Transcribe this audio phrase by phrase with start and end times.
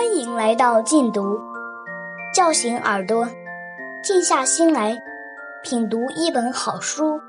[0.00, 1.38] 欢迎来到禁读，
[2.34, 3.28] 叫醒耳朵，
[4.02, 4.96] 静下心来
[5.62, 7.20] 品读一本好书。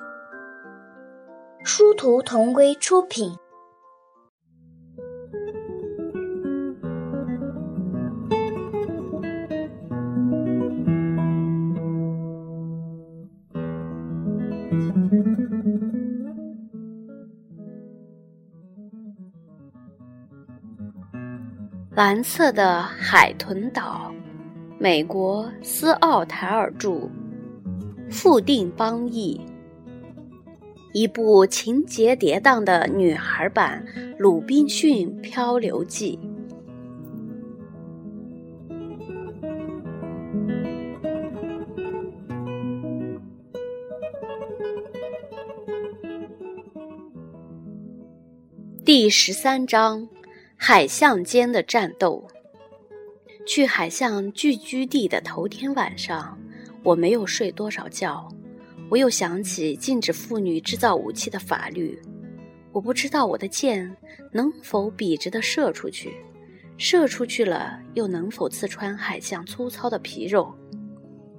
[1.65, 3.35] 殊途同归出品。
[22.03, 24.11] 蓝色的海豚岛，
[24.79, 27.07] 美国斯奥台尔著，
[28.09, 29.39] 富定邦译。
[30.93, 33.85] 一部情节跌宕的女孩版
[34.17, 36.17] 《鲁滨逊漂流记》。
[48.83, 50.09] 第十三章。
[50.63, 52.23] 海象间的战斗。
[53.47, 56.37] 去海象聚居地的头天晚上，
[56.83, 58.29] 我没有睡多少觉。
[58.87, 61.99] 我又想起禁止妇女制造武器的法律。
[62.71, 63.91] 我不知道我的箭
[64.31, 66.13] 能否笔直地射出去，
[66.77, 70.53] 射出去了又能否刺穿海象粗糙的皮肉。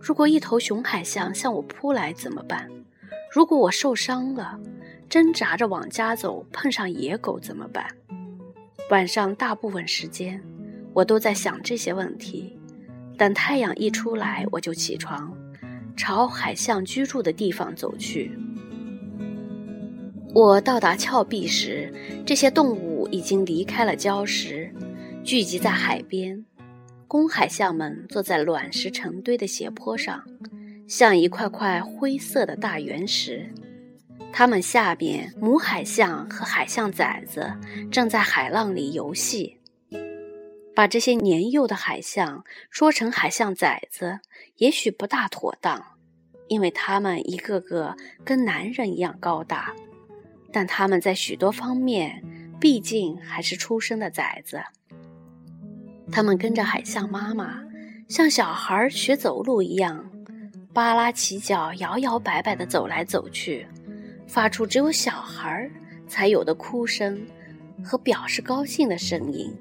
[0.01, 2.69] 如果一头雄海象向我扑来怎么办？
[3.31, 4.59] 如果我受伤了，
[5.09, 7.87] 挣扎着往家走，碰上野狗怎么办？
[8.93, 10.39] 晚上大部分时间，
[10.93, 12.59] 我都在想这些问题。
[13.17, 15.33] 等太阳一出来，我就起床，
[15.97, 18.31] 朝海象居住的地方走去。
[20.35, 21.91] 我到达峭壁时，
[22.27, 24.71] 这些动物已经离开了礁石，
[25.25, 26.45] 聚集在海边。
[27.09, 30.23] 公海象们坐在卵石成堆的斜坡上，
[30.87, 33.49] 像一块块灰色的大原石。
[34.33, 37.53] 它们下边，母海象和海象崽子
[37.91, 39.59] 正在海浪里游戏。
[40.75, 44.21] 把这些年幼的海象说成海象崽子，
[44.57, 45.85] 也许不大妥当，
[46.49, 47.95] 因为它们一个个
[48.25, 49.75] 跟男人一样高大，
[50.51, 52.25] 但他们在许多方面
[52.59, 54.63] 毕竟还是出生的崽子。
[56.11, 57.63] 他们跟着海象妈妈，
[58.09, 60.11] 像小孩学走路一样，
[60.73, 63.67] 扒拉起脚，摇摇摆摆地走来走去。
[64.27, 65.71] 发出只有小孩
[66.07, 67.21] 才有的哭声
[67.85, 69.53] 和表示高兴的声音。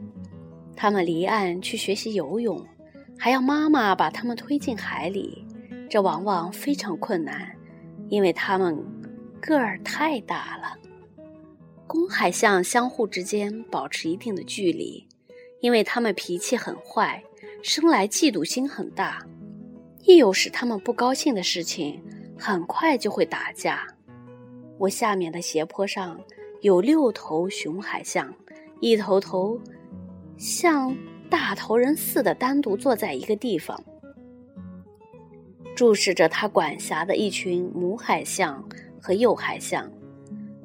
[0.76, 2.66] 他们离岸去学习游泳，
[3.18, 5.46] 还要妈妈把他们推进海里。
[5.90, 7.54] 这往往非常困难，
[8.08, 8.82] 因为他们
[9.42, 10.78] 个儿太大了。
[11.86, 15.06] 公海象相互之间保持一定的距离，
[15.60, 17.22] 因为他们脾气很坏，
[17.62, 19.26] 生来嫉妒心很大。
[20.04, 22.02] 一有使他们不高兴的事情，
[22.40, 23.86] 很快就会打架。
[24.82, 26.20] 我下面的斜坡上
[26.62, 28.34] 有六头雄海象，
[28.80, 29.60] 一头头
[30.38, 30.98] 像
[31.30, 33.80] 大头人似的单独坐在一个地方，
[35.76, 38.68] 注视着他管辖的一群母海象
[39.00, 39.88] 和幼海象。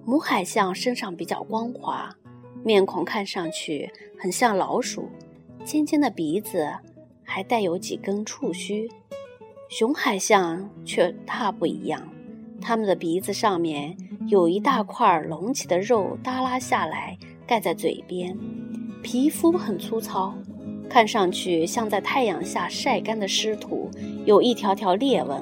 [0.07, 2.17] 母海象身上比较光滑，
[2.65, 5.11] 面孔看上去很像老鼠，
[5.63, 6.67] 尖尖的鼻子
[7.23, 8.89] 还带有几根触须。
[9.69, 12.16] 雄海象却大不一样。
[12.61, 13.97] 它们的鼻子上面
[14.29, 18.37] 有一大块隆起的肉耷拉下来，盖在嘴边，
[19.03, 20.35] 皮肤很粗糙，
[20.89, 23.91] 看上去像在太阳下晒干的湿土，
[24.25, 25.41] 有一条条裂纹。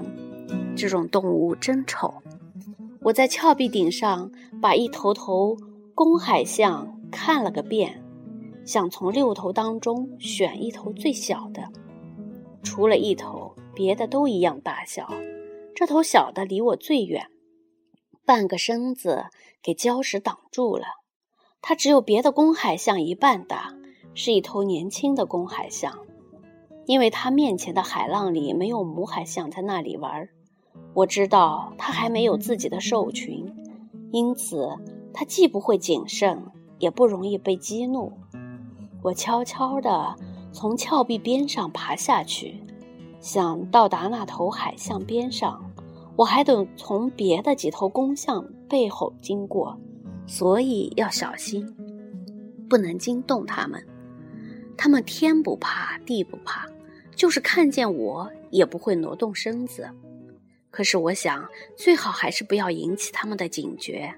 [0.77, 2.13] 这种动物真丑。
[3.01, 4.31] 我在峭壁顶上
[4.61, 5.57] 把一头头
[5.95, 8.03] 公海象看了个遍，
[8.65, 11.63] 想从六头当中选一头最小的，
[12.63, 15.09] 除了一头，别的都一样大小。
[15.75, 17.27] 这头小的离我最远，
[18.25, 19.25] 半个身子
[19.61, 20.87] 给礁石挡住了。
[21.61, 23.75] 它只有别的公海象一半大，
[24.15, 25.99] 是一头年轻的公海象。
[26.87, 30.29] 因为它面前的海浪里没有母海象在那里玩，
[30.93, 33.53] 我知道它还没有自己的兽群，
[34.13, 34.69] 因此
[35.13, 38.13] 它既不会谨慎，也不容易被激怒。
[39.03, 40.15] 我悄悄地
[40.53, 42.63] 从峭壁边上爬下去。
[43.25, 45.73] 想到达那头海象边上，
[46.15, 49.81] 我还得从别的几头公象背后经过，
[50.27, 51.67] 所以要小心，
[52.69, 53.83] 不能惊动它们。
[54.77, 56.67] 它们天不怕地不怕，
[57.17, 59.89] 就是看见我也不会挪动身子。
[60.71, 64.15] 可是我想，最好还是不要引起它们的警觉。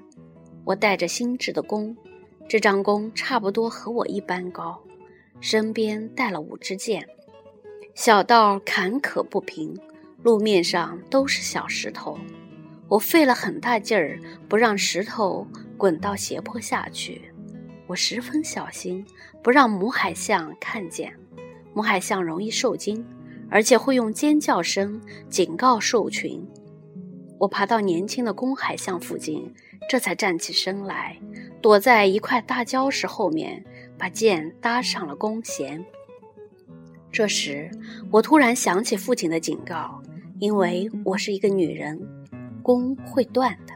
[0.64, 1.96] 我带着新制的弓，
[2.48, 4.82] 这张弓差不多和我一般高，
[5.40, 7.08] 身边带了五支箭。
[7.96, 9.74] 小道坎坷不平，
[10.22, 12.18] 路面上都是小石头。
[12.88, 14.20] 我费了很大劲儿，
[14.50, 15.48] 不让石头
[15.78, 17.22] 滚到斜坡下去。
[17.86, 19.02] 我十分小心，
[19.42, 21.10] 不让母海象看见。
[21.72, 23.02] 母海象容易受惊，
[23.48, 25.00] 而且会用尖叫声
[25.30, 26.46] 警告兽群。
[27.38, 29.50] 我爬到年轻的公海象附近，
[29.88, 31.18] 这才站起身来，
[31.62, 33.64] 躲在一块大礁石后面，
[33.96, 35.82] 把剑搭上了弓弦。
[37.12, 37.70] 这时，
[38.10, 40.02] 我突然想起父亲的警告，
[40.38, 41.98] 因为我是一个女人，
[42.62, 43.72] 弓会断的。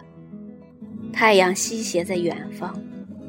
[1.13, 2.79] 太阳西斜在远方。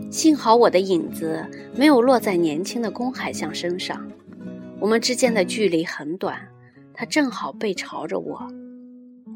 [0.09, 4.05] 幸好我的影子没有落在年轻的公海象身上，
[4.79, 6.37] 我们之间的距离很短，
[6.93, 8.45] 他正好背朝着我。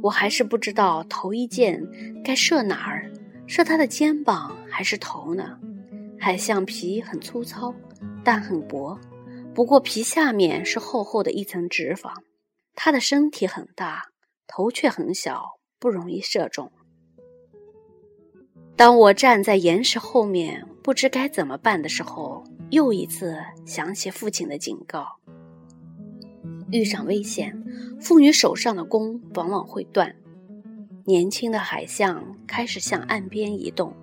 [0.01, 1.81] 我还是不知道头一箭
[2.23, 3.09] 该射哪儿，
[3.47, 5.57] 射他的肩膀还是头呢？
[6.19, 7.73] 海象皮很粗糙，
[8.23, 8.99] 但很薄，
[9.55, 12.11] 不过皮下面是厚厚的一层脂肪。
[12.75, 14.09] 他的身体很大，
[14.47, 16.69] 头却很小，不容易射中。
[18.75, 25.07] 当我站在岩石后面，不知该怎么办的时候，又一次想起父亲的警告：
[26.69, 27.63] 遇上危险，
[28.01, 30.13] 妇女手上的弓往往会断。
[31.05, 33.93] 年轻的海象开始向岸边移动。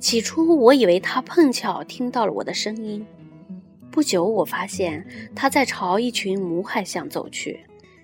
[0.00, 3.06] 起初，我以为它碰巧听到了我的声音。
[3.90, 5.04] 不久，我发现
[5.34, 7.58] 他在朝一群母海象走去。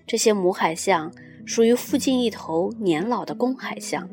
[0.06, 1.12] 这些母海象
[1.44, 4.08] 属于附近一头年老的公海象。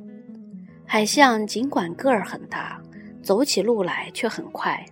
[0.86, 2.80] 海象尽管个儿很大，
[3.24, 4.86] 走起路来却很快，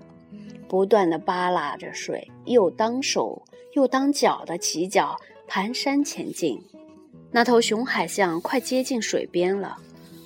[0.68, 3.42] 不断地扒拉着水，又当手
[3.74, 5.16] 又当脚的起脚
[5.48, 6.60] 蹒跚前进。
[7.30, 9.78] 那头雄海象快接近水边了，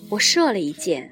[0.10, 1.12] 我射了一箭，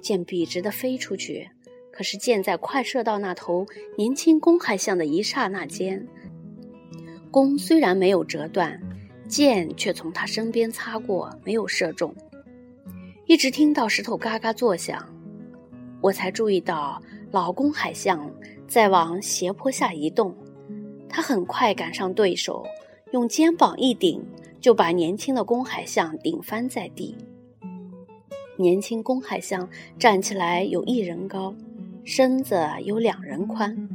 [0.00, 1.48] 箭笔直地飞出去。
[1.92, 3.66] 可是箭在快射到那头
[3.96, 6.06] 年轻公海象的一刹那间，
[7.30, 8.80] 弓虽然没有折断，
[9.28, 12.14] 箭却从他身边擦过，没有射中。
[13.26, 15.06] 一直听到石头嘎嘎作响，
[16.00, 17.00] 我才注意到
[17.30, 18.28] 老公海象
[18.66, 20.34] 在往斜坡下移动。
[21.08, 22.64] 他很快赶上对手，
[23.12, 24.24] 用肩膀一顶，
[24.60, 27.16] 就把年轻的公海象顶翻在地。
[28.56, 31.54] 年轻公海象站起来有一人高，
[32.10, 33.88] 身子有两人宽，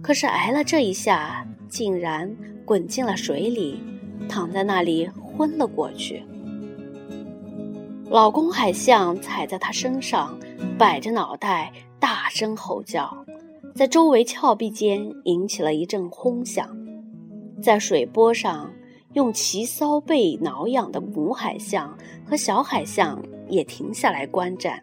[0.00, 2.32] 可是挨了这一下，竟然
[2.64, 3.82] 滚进了水里，
[4.28, 6.22] 躺在那里昏了过去。
[8.08, 10.38] 老公海象踩在他身上，
[10.78, 13.12] 摆着脑袋，大声吼叫，
[13.74, 16.64] 在周围峭壁间引起了一阵轰响。
[17.60, 18.70] 在水波上，
[19.14, 24.80] 用鳍搔背挠痒的母海象和小海象也停下来观战。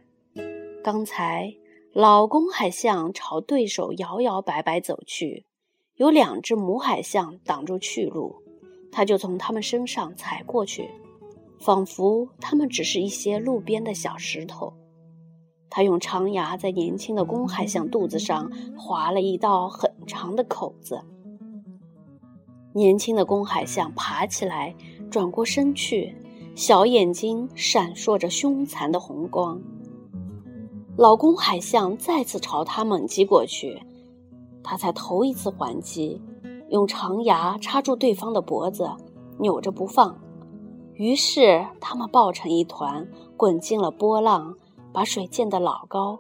[0.84, 1.52] 刚才
[1.96, 5.46] 老公海象朝对手摇摇摆摆走去，
[5.96, 8.36] 有两只母海象挡住去路，
[8.92, 10.90] 他就从他们身上踩过去。
[11.58, 14.74] 仿佛它们只是一些路边的小石头。
[15.70, 21.02] 他用长牙在年轻的公海象肚子上划了一道很长的口子。
[22.74, 24.76] 年轻的公海象爬起来，
[25.10, 26.14] 转过身去，
[26.56, 29.62] 小眼睛闪烁着凶残的红光。
[30.98, 33.82] 老公海象再次朝他猛击过去，
[34.64, 36.22] 他才头一次还击，
[36.70, 38.90] 用长牙插住对方的脖子，
[39.38, 40.18] 扭着不放。
[40.94, 43.06] 于是，他们抱成一团，
[43.36, 44.56] 滚进了波浪，
[44.94, 46.18] 把水溅得老高。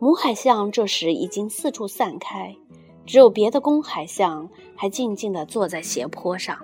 [0.00, 2.56] 母海象这时已经四处散开，
[3.06, 6.58] 只有别的公海象还静静地坐在斜坡上。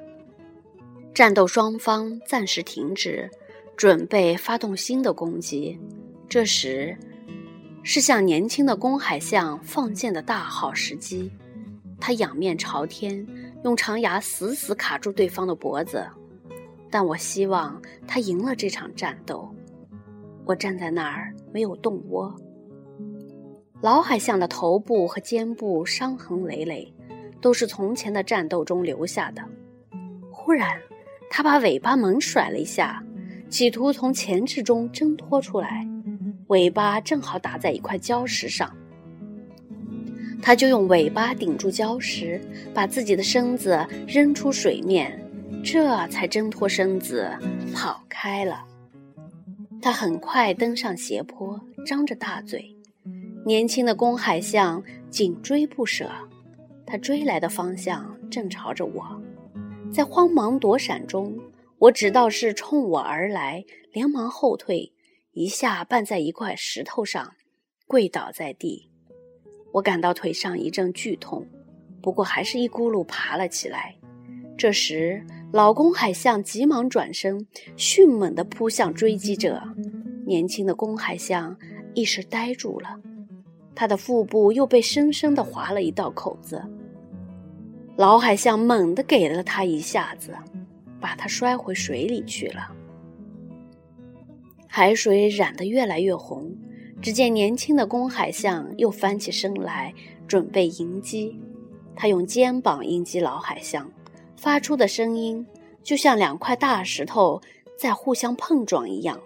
[1.15, 3.31] 战斗双方暂时停止，
[3.77, 5.79] 准备发动新的攻击。
[6.29, 6.99] 这时，
[7.91, 11.33] 是向年轻的公海象放箭的大好时机。
[11.99, 13.27] 他仰面朝天，
[13.65, 16.07] 用长牙死死卡住对方的脖子。
[16.91, 19.49] 但我希望他赢了这场战斗。
[20.45, 22.37] 我站在那儿没有动窝。
[23.81, 26.93] 老海象的头部和肩部伤痕累累，
[27.41, 29.43] 都是从前的战斗中留下的。
[30.31, 30.79] 忽然，
[31.31, 33.03] 他把尾巴猛甩了一下，
[33.49, 35.89] 企图从钳制中挣脱出来。
[36.49, 38.75] 尾巴正好打在一块礁石上，
[40.43, 42.41] 他就用尾巴顶住礁石，
[42.75, 45.25] 把自己的身子扔出水面。
[45.65, 47.31] 这才挣脱身子
[47.75, 48.65] 跑开了。
[49.83, 52.65] 他很快登上斜坡，张着大嘴。
[53.45, 56.09] 年轻的公海象紧追不舍，
[56.87, 59.05] 他追来的方向正朝着我。
[59.93, 61.37] 在慌忙躲闪中，
[61.79, 64.93] 我知道是冲我而来，连忙后退，
[65.39, 67.33] 一下绊在一块石头上，
[67.87, 68.91] 跪倒在地。
[69.71, 71.47] 我感到腿上一阵剧痛，
[72.03, 73.95] 不过还是一咕噜爬了起来。
[74.57, 79.63] 这时，老公海象急忙转身，迅猛地扑向追击者。
[80.27, 81.57] 年轻的公海象
[81.95, 82.99] 一时呆住了，
[83.77, 86.61] 它的腹部又被深深的划了一道口子。
[87.97, 90.35] 老海象猛地给了它一下子，
[91.01, 92.75] 把它摔回水里去了。
[94.71, 96.55] 海水染得越来越红，
[97.01, 99.93] 只见年轻的公海象又翻起身来，
[100.29, 101.37] 准备迎击。
[101.97, 103.91] 它用肩膀迎击老海象，
[104.37, 105.45] 发出的声音
[105.83, 107.41] 就像两块大石头
[107.77, 109.19] 在互相碰撞一样。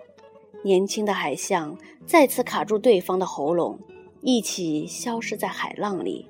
[0.65, 3.79] 年轻的海象再次卡住对方的喉咙，
[4.23, 6.29] 一起消失在海浪里。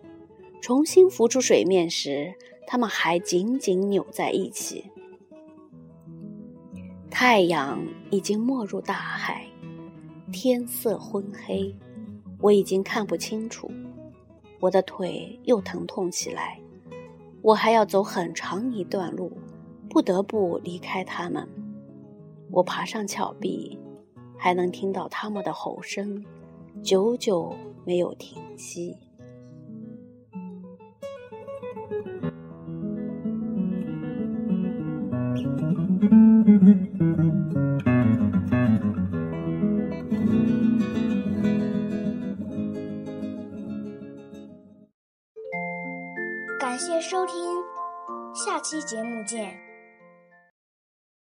[0.63, 2.35] 重新浮出水面时，
[2.67, 4.87] 它们还紧紧扭在一起。
[7.15, 7.79] 太阳
[8.11, 9.47] 已经没入大海，
[10.33, 11.73] 天色昏黑，
[12.41, 13.71] 我已经看不清楚，
[14.59, 16.59] 我的腿又疼痛起来，
[17.43, 19.31] 我还要走很长一段路，
[19.91, 21.47] 不得不离开他们。
[22.51, 23.79] 我爬上峭壁，
[24.39, 26.25] 还能听到他们的吼声，
[26.83, 27.55] 久久
[27.85, 28.97] 没有停息。
[48.93, 49.72] 节目见。